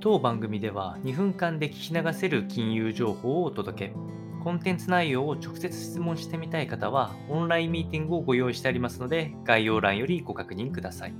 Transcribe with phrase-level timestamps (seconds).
[0.00, 3.94] 当番組では2分間で聞き流せる金融情報をお届け。
[4.44, 11.14] コンテンツ内容を直接質問してみたい方は、オンラインミーティングをご用意してありますので、概要欄よりご確認ください。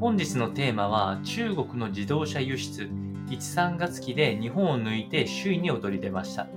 [0.00, 2.90] 本日のテーマは、中国の自動車輸出、
[3.28, 6.48] 1、3月期で日本を抜いて首位に躍り出ました。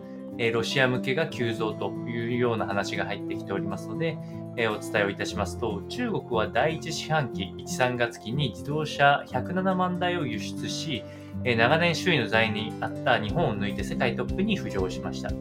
[0.54, 4.18] ロシア向けが急増というような話が入ってきておりますので、
[4.58, 11.04] えお伝えをいたしますと、中国は第1四半期1、3月期に自動車107万台を輸出し、
[11.44, 15.32] え長年首位の座にあった日本を抜いて世界トップに浮上しました。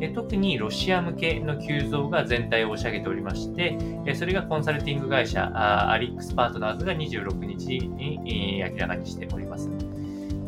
[0.00, 3.76] え特にロシア向けの急増が全体を押し上げておりまして、
[4.06, 5.50] えそれがコンサルティング会社
[5.90, 9.70] アリックスパートナーズが26日に明らかにしております。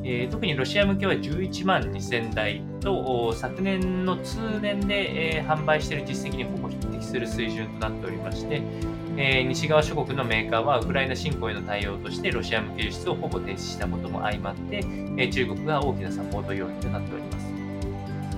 [0.06, 8.60] えー、特にロシア向けは11万2000台と昨年の通年で、えー、販売している実績にほぼ匹敵する水準となっておりまして、
[9.16, 14.84] えー、西側諸国のメーカーはウクライナ侵攻への対応としてロシア向け輸出をほぼ停止したことも相まって、
[15.16, 17.63] え中国が大きなサポート要因となっております。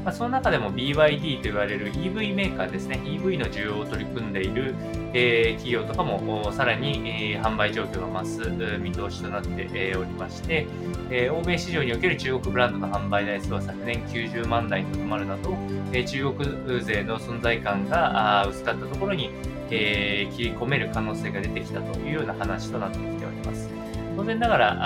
[0.06, 4.72] まあ、その中でも BYD と言われる EV メーカーですね、EV の需要を取り組んでいる、
[5.12, 7.02] えー、企業とかもさらに、
[7.34, 10.68] えー、販売状況が増す見通しとなって、えー、おりまして、
[11.10, 15.56] え欧米市場における中国ブランドの販売台数は昨年90万台にとどまるなど、
[15.92, 19.30] え中国勢の存在感が薄かったところに、
[19.72, 23.85] え切り込める可能性が出てきたというような話となってきております。
[24.16, 24.76] 当然ながら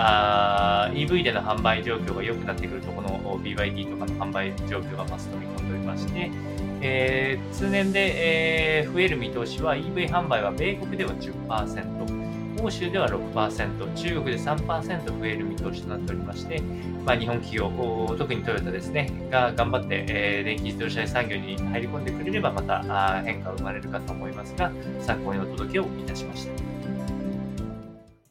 [0.86, 6.30] あ EV での販売状況が良くなってくると、この BYD とかの販売状況が増すと見込んでおりまして、
[6.82, 16.60] えー、通年で、えー、増える見通しは EV 販売は米国では10%、欧州では6%、中国で3%増える見通しとなっておりまして、
[17.06, 17.70] まあ、日本企業、
[18.18, 26.69] 特にトヨタですね、が頑張って、えー、電気自動車産業に入り込んでくれれば、また変化が生まれるかと思いますが、参考にお届けをいたしました。